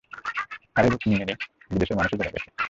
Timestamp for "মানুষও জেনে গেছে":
1.97-2.49